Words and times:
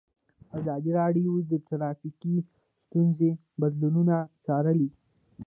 ازادي 0.59 0.91
راډیو 0.99 1.31
د 1.51 1.53
ټرافیکي 1.67 2.35
ستونزې 2.85 3.31
بدلونونه 3.59 4.15
څارلي. 4.45 4.89